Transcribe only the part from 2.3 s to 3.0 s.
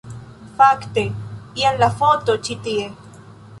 ĉi tie